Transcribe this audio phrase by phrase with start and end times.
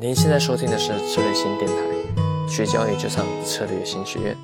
[0.00, 1.74] 您现在收听的是策略型电台，
[2.48, 4.34] 学交易就上策略型学院。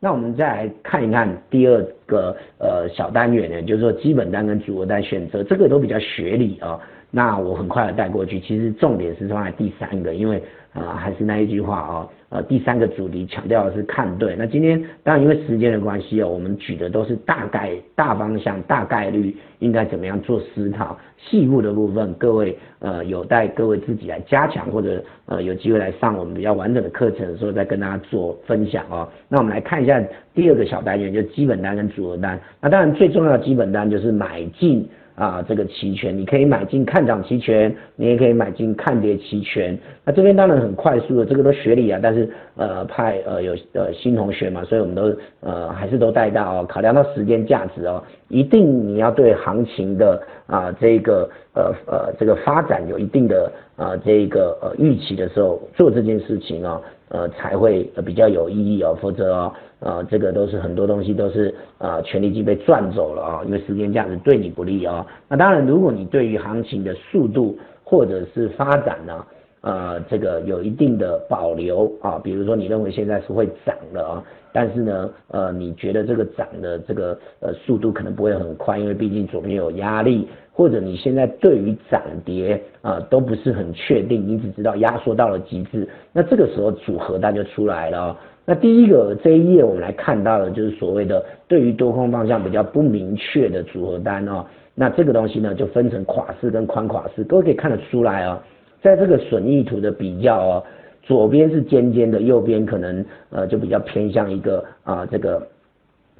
[0.00, 6.80] 那我们再来看一看第二个呃小单元呢，就是说基本单跟组合单选择，这个都比较学理啊。
[7.10, 10.42] 那我很快的带过去，其实重点是放在第三个，因为
[10.72, 12.08] 啊还是那一句话啊。
[12.30, 14.36] 呃，第三个主题强调的是看对。
[14.38, 29.08] 那今天当然因为时间的关系哦，我们举的都是大概大方向、大概率应该怎么样做思考，细部的部分各位呃有待各位自己来加强，或者呃有机会来上我们比较完整的课程的时候再跟大家做分享哦。
[29.28, 30.00] 那我们来看一下
[30.32, 32.38] 第二个小单元，就基本单跟组合单。
[32.60, 34.88] 那当然最重要的基本单就是买进。
[35.20, 39.78] 啊，这个期权你可以买进看涨期权，你也可以买进看跌期权。
[40.02, 56.80] 那这边当然很快速的，这个都学理啊，但是呃派呃有呃新同学嘛，所以我们都呃还是都带到哦，考量到时间价值哦，一定你要对行情的啊这个呃呃这个发展有一定的啊这个呃预期的时候做这件事情啊。
[57.10, 65.04] 呃，才会比较有意义哦，否则哦，呃，这个都是很多东西都是啊，权利金被赚走了啊，因为时间价值对你不利啊。
[65.28, 69.26] 那当然，如果你对于行情的速度或者是发展呢，
[69.62, 74.22] 呃，这个有一定的保留啊，比如说你认为现在是会涨的啊，
[74.52, 80.28] 但是呢，呃，你觉得这个涨的这个呃速度可能不会很快，因为毕竟左边有压力。
[80.60, 88.14] 或者你现在对于涨跌啊都不是很确定，你只知道压缩到了极致，那这个时候组合单就出来了。
[88.44, 94.44] 那第一个这一页我们来看到的就是所谓的对于多空方向比较不明确的组合单哦。
[94.74, 98.38] 那这个东西呢就分成垮式跟宽垮式，各位可以看得出来哦，
[98.82, 100.64] 在这个损益图的比较哦，
[101.02, 105.40] 左边是尖尖的，右边可能呃就比较偏向一个啊这个。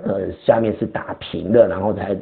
[0.04, 2.16] 呃，下面是打平的，然后才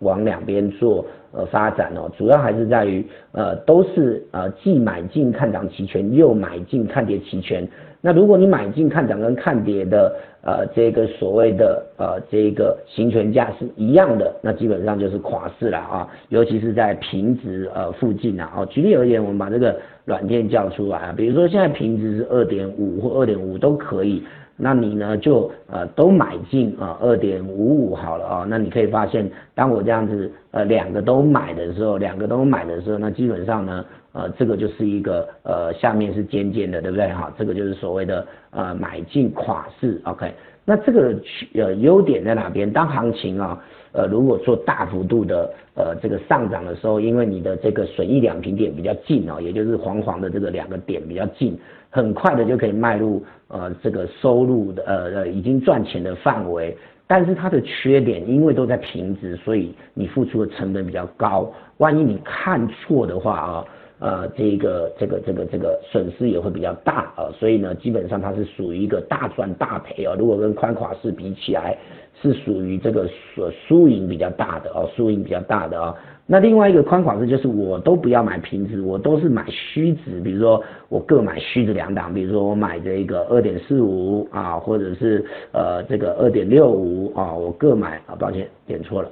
[0.00, 2.10] 往两边做呃发展哦。
[2.16, 7.66] 主要还是在于呃，都是呃既买进看涨期权，又买进看跌期权。
[8.00, 16.08] 那如果你买进看涨跟看跌的呃这个所谓的呃这个行权价是一样的，那基本上就是垮市了啊。
[16.28, 18.52] 尤其是在平值呃附近啊。
[18.56, 24.22] 哦，举例而言，我们把这个软件叫出来啊，比如说现在平值是二点五或二点五都可以。
[24.56, 37.32] 那你呢就呃都买进啊二点五五好了啊，那你可以发现，当我这样子呃两个都买的时候，两个都买的时候，那基本上呢呃这个就是一个呃下面是尖尖的，对不对哈？
[37.38, 40.32] 这个就是所谓的呃买进垮式，OK？
[40.66, 41.14] 那这个
[41.54, 42.70] 呃优点在哪边？
[42.70, 43.58] 当行情啊
[43.92, 51.56] 呃如果做大幅度的呃这个上涨的时候，因为你的这个损益两平点比较近哦，也就是黄黄的这个两个点比较近。
[51.88, 61.50] 很快的就可以迈入呃这个收入的呃呃已经赚钱的范围，但是它的缺点，因为都在平值，所以你付出的成本比较高。
[61.78, 63.64] 万一你看错的话啊，
[63.98, 67.30] 呃这个这个这个这个损失也会比较大啊。
[67.38, 70.14] 所以呢，基本上它是属于一个大赚大赔啊。
[70.18, 71.76] 如果跟宽垮式比起来，
[72.20, 75.94] 是属于这个输输赢比较大的哦，输赢比较大的哦。
[76.28, 89.08] 那另外一个宽广式就是我都不要买平值，我都是买虚值，比如说我各买虚值两档，比如说我买这个二点四五啊，或者是呃这个二点六五啊，我各买啊，抱歉点错了，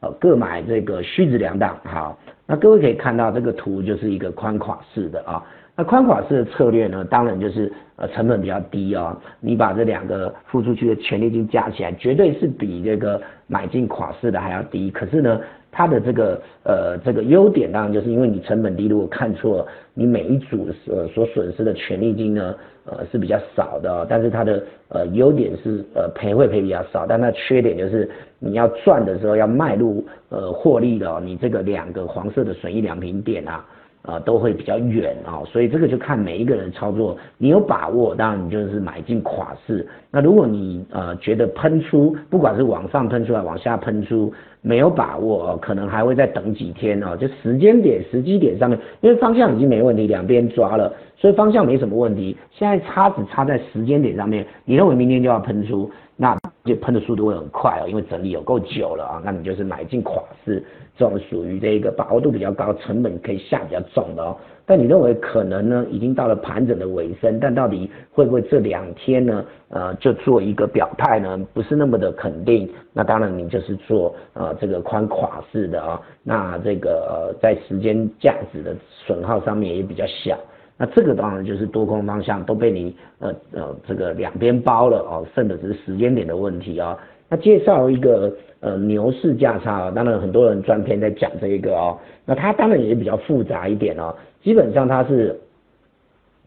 [0.00, 5.42] 呃各买这个虚值两档，好，那各位可以看到这个图就是一个宽垮式的啊，
[5.76, 15.40] 那宽垮式的策略呢，当然就是呃成本比较低啊，你把这两个付出去的权利金加起来，绝对是比这个买进垮式的还要低，可是呢。
[15.76, 22.54] 它的这个呃这个优点当然就是因为你成本低，如果看错，你每一组呃所损失的权利金呢
[22.86, 33.62] 呃是比较少的，但是它的呃优点是呃赔会赔比较少，但它缺点就是你要赚的时候要迈入呃获利的，你这个两个黄色的损益两平点啊。
[34.06, 39.86] 啊，都会比较远啊，所以这个就看每一个人操作，你有把握，当然你就是买进垮市。
[40.10, 47.16] 那如果你呃觉得喷出，不管是往上喷出来，往下喷出，没有把握，可能还会再等几天哦。
[47.16, 52.36] 就时间点、时机点上面，因为方向已经没问题，两边抓了，所以方向没什么问题。
[52.52, 55.90] 现在差只差在时间点上面，你认为明天就要喷出，
[56.66, 60.62] 就喷的速度会很快哦，因为整理有够久了啊，那你就是买进垮市。
[60.98, 64.34] 这种属于这个把握度比较高，成本可以下比较重的哦。
[64.64, 69.44] 但你认为可能呢，已经到了盘整的尾声，但到底会不会这两天呢？
[69.68, 71.38] 呃，就做一个表态呢？
[71.52, 72.66] 不是那么的肯定。
[72.94, 80.38] 那当然你就是做呃这个宽垮式的啊，那这个在时间价值的损耗上面也比较小。
[80.78, 86.98] 那这个当然就是多空方向都被你呃呃这个两边包了哦，剩的只是时间点的问题啊。
[87.28, 95.40] 那介绍一个呃牛市价差，当然很多人专篇在讲这一个哦，那它当然也比较复杂一点哦，基本上它是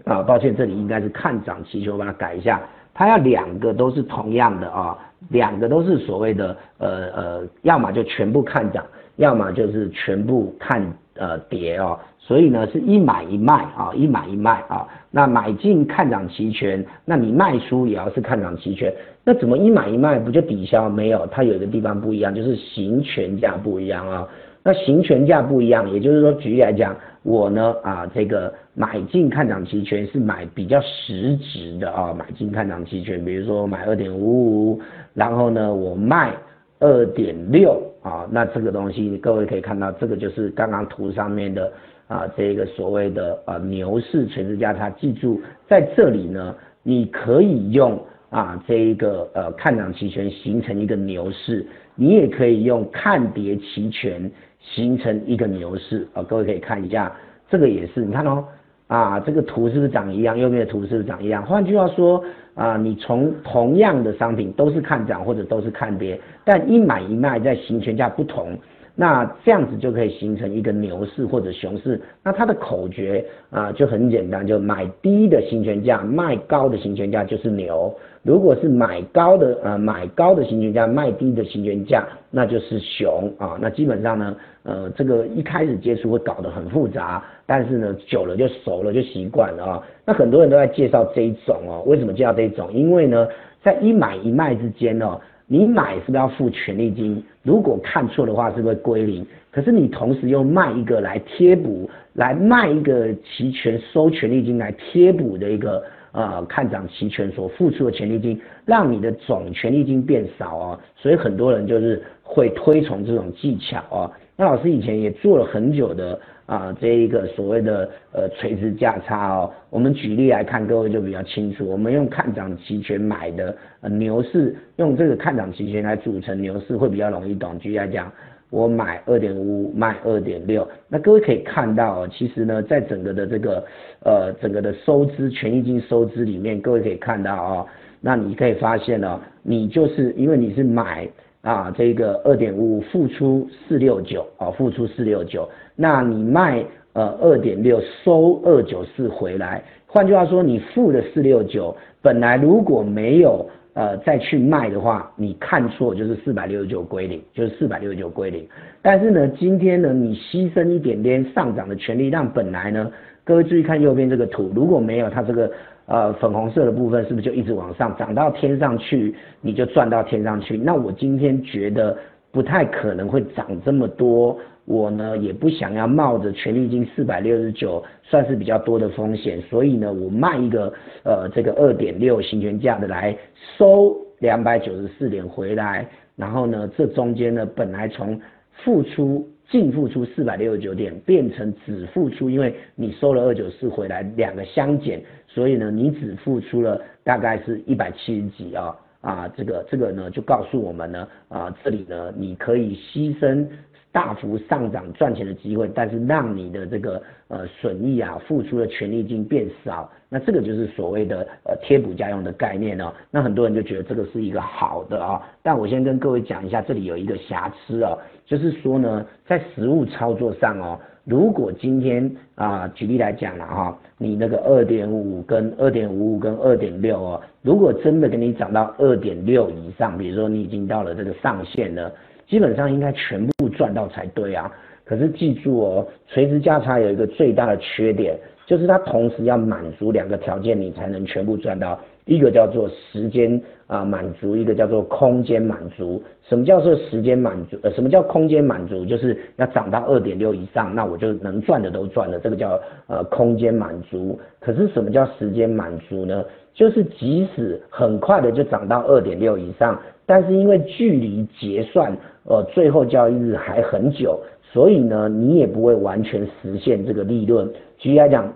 [0.05, 2.61] 啊，抱歉，这里应该是看涨期权，我把它改一下，
[2.93, 4.97] 它要两个都是同样的啊，
[5.29, 8.85] 两个都是所谓的呃呃，要么就全部看涨，
[9.17, 10.81] 要么就是全部看
[11.19, 18.91] 呃跌哦，所以呢是一买一卖啊，一买一卖啊，那买进看涨期权，那你卖出也要是看涨期权，
[19.23, 20.89] 那怎么一买一卖不就抵消？
[20.89, 24.27] 没有，它有一个地方不一样，就是行权价不一样啊。
[24.61, 34.81] 那行权价不一样，也就是说，举例来讲，我呢啊，这个买进看涨期权是买比较实质的啊，买进看涨期权，比如说买二点五五，
[35.13, 36.33] 然后呢我卖
[36.79, 41.71] 二点六啊，那这个东西各位可以看到，这个就是刚刚图上面的
[42.07, 51.65] 啊，这个所谓的啊牛市垂直价差，记住在这里呢，你可以用啊这一个呃看涨期权形成一个牛市，
[51.95, 54.31] 你也可以用看跌期权。
[54.61, 57.09] 形成一个牛市啊，各位可以看一下，
[57.49, 58.43] 这个也是，你看哦，
[58.89, 60.35] 啊，这个图是不是长一样？
[60.35, 61.45] 右边的图是不是长一样？
[61.45, 62.23] 换句话说
[62.55, 68.57] 啊，你从同样的商品都是看涨或者都是看跌，但一买一卖在行权价不同，
[69.01, 72.01] 那这样子就可以形成一个牛市或者熊市。
[72.21, 77.95] 那它的口诀啊就很简单，就买低的行权价，卖高的行权价就是牛。
[78.23, 83.57] 如果是买高的呃买高的行权价，卖低的行权价，那就是熊啊。
[83.61, 89.83] 那基本上呢，呃，这个一开始接触会搞得很复杂，但是呢，久了就熟了，就习惯了啊。
[90.05, 92.69] 那很多人都在介绍这一种哦，为什么介绍这一种？
[92.73, 93.25] 因为呢，
[93.63, 95.17] 在一买一卖之间哦，
[95.51, 97.21] 你买是不是要付权利金？
[97.43, 99.25] 如果看错的话，是不是归零？
[99.51, 105.83] 可是你同时又卖一个来贴补，来卖一个期权收权利金来贴补的一个。
[106.11, 114.11] 呃，看涨期权所付出的权利金，让你的总权利金变少哦，所以很多人就是会推崇这种技巧哦。
[114.35, 116.19] 那老师以前也做了很久的
[116.49, 119.51] 啊，这一个所谓的呃垂直价差哦。
[119.69, 121.65] 我们举例来看，各位就比较清楚。
[121.69, 127.57] 我们用看涨期权买的呃牛市，用这个看涨期权来组成牛市会比较容易懂。
[127.59, 128.11] 举例来讲。
[128.51, 130.67] 我买二点五，卖二点六。
[130.87, 133.63] 那各位可以看到哦，其实呢，在整个的这个
[134.03, 137.65] 呃整个的收支权益金收支里面，各位可以看到啊，
[138.01, 141.07] 那你可以发现呢，你就是因为你是买
[141.41, 146.63] 啊这个二点五付出四六九啊，付出四六九，那你卖
[146.93, 149.63] 呃二点六收二九四回来。
[149.87, 158.45] 换句话说，你付的四六九，本来如果没有呃，再去卖的话，你看错就是四百六十九归零，就是四百六十九归零。
[158.81, 162.91] 但是呢，今天呢，你牺牲一点点上涨的权利，让本来呢，
[163.23, 165.49] 各位注意看右边这个图，如果没有它这个
[165.89, 170.55] 呃粉红色的部分，是不是就一直往上涨到天上去，你就赚到天上去？
[170.57, 171.97] 那我今天觉得
[172.31, 174.37] 不太可能会涨这么多。
[174.65, 180.71] 我呢也不想要冒着权利金四百六十九算是比较多的风险，所以呢我卖一个
[181.03, 183.17] 呃这个二点六行权价的来
[183.57, 188.21] 收两百九十四点回来，然后呢这中间呢本来从
[188.63, 203.45] 付出净付出四百六十九点变成只付出，因为你收了二九四回来两个相减，所以呢你只付出了大概是一百七十几啊啊这个这个呢就告诉我们呢啊这里呢你可以牺牲。
[203.91, 212.93] 大幅上涨赚钱的机会，但是让你的这个呃损益啊付出的权利金变少，那这个就是所谓的呃贴补家用的概念哦。
[213.09, 231.91] 那很多人就觉得这个是一个好的啊，但我先跟各位讲一下，这里有一个瑕疵哦，就是说呢，在实物操作上哦，如果今天啊举例来讲了哈，你那个二点五跟二点五五跟二点六哦，如果真的给你涨到二点六以上，比如说你已经到了这个上限了。
[232.27, 234.51] 基本上应该全部赚到才对啊！
[234.85, 241.79] 可是记住哦，垂直价差有一个最大的缺点，就是它同时要满足两个条件，你才能全部赚到。
[242.09, 246.01] 一个叫做时间啊满足，一个叫做空间满足。
[246.27, 247.57] 什么叫做时间满足？
[247.61, 248.83] 呃，什么叫空间满足？
[248.85, 254.19] 就是要涨到二点六以上，那我就能赚的都赚了，这个叫呃空间满足。
[254.39, 256.25] 可是什么叫时间满足呢？
[256.53, 261.95] 就是即使很快的就涨到二点六以上，但是因为距离结算。
[262.25, 264.19] 呃，最后交易日还很久，
[264.51, 267.49] 所以呢，你也不会完全实现这个利润。
[267.79, 268.31] 举例来讲，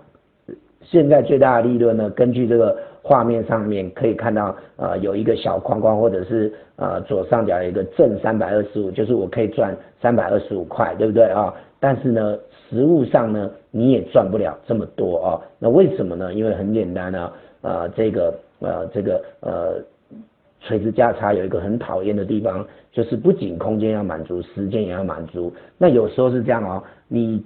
[0.80, 11.52] 现在最大的利润呢，根据这个画面上面可以看到，呃，有一个小框框，或者是呃左上角有一个正三百二十五，就是我可以赚三百二十五块，对不对啊？
[11.78, 12.38] 但是呢，
[12.70, 15.28] 实物上呢，你也赚不了这么多啊。
[15.58, 16.32] 那为什么呢？
[16.32, 19.84] 因为很简单啊，呃，这个呃这个呃。
[20.66, 25.52] 垂直价差有一个很讨厌的地方，就是不仅空间要满足，时间也要满足。
[25.76, 27.44] 那有时候是这样哦，你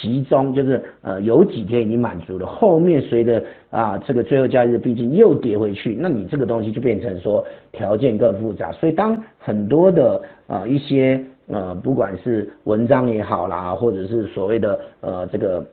[0.00, 8.72] 其中就是呃有几天已经满足了，后面随着啊这个最后交易日毕竟又跌回去，那你这个东西就变成说条件更复杂。
[8.72, 15.64] 所以当很多的啊一些呃不管是文章也好啦，或者是所谓的呃这个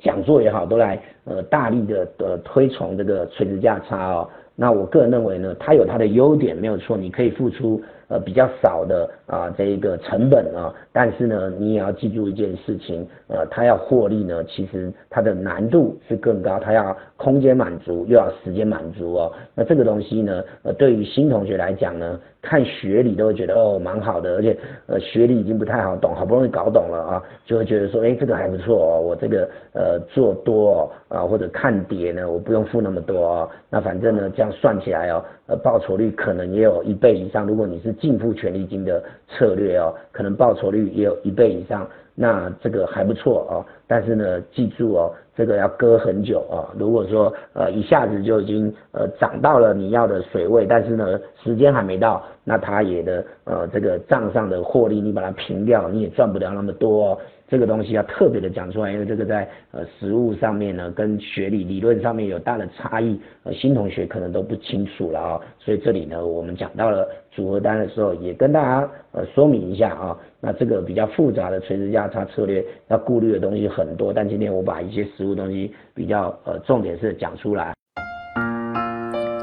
[0.00, 4.28] 讲座也好，都来呃大力的呃推崇这个垂直价差哦。
[4.54, 7.82] 那我个人认为呢，它有它的优点没有错，你可以付出。
[8.08, 19.32] 呃，比较少的啊，这一个成本啊，但是呢，你也要记住一件事情，呃，它要获利呢，其实它的难度是更高，它要空间满足，又要时间满足哦。
[19.54, 24.56] 那这个东西呢，呃，对于新同学来讲呢，看学理都会觉得哦，蛮好的，而且
[24.86, 35.24] 呃，学理已经不太好懂，好不容易搞懂了啊，就会觉得说，哎，这个还不错哦，我这个呃做多哦啊或者看跌呢，我不用付那么多哦，那反正呢，这样算起来哦。
[35.48, 37.44] 呃，报酬率可能也有一倍以上。
[37.44, 43.64] 如果你是净付权利金的策略哦，可能报酬率也有一倍以上，那这个还不错哦。
[43.92, 46.72] 但是呢，记住哦，这个要割很久啊。
[46.78, 57.18] 如果说呃一下子就已经呃涨到了你要的水位，但是呢时间还没到，那它也的呃这个账上的获利你把它平掉，你也赚不了那么多哦。
[57.48, 77.72] 这个东西要特别的讲出来，因为这个在呃实物上面呢，跟学理理论上面有大的差异，呃新同学可能都不清楚了啊，所以这里呢我们讲到了组合单的时候，也跟大家呃说明一下啊，那这个比较复杂的垂直价差策略要顾虑的东西很很多，但今天我把一些实物东西比较呃重点是讲出来。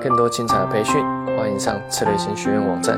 [0.02, 1.02] 更多精彩的培训，
[1.38, 2.98] 欢迎上策略型学院网站。